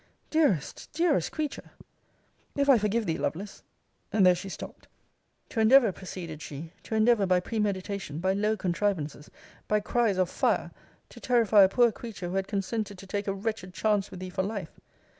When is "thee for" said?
14.21-14.41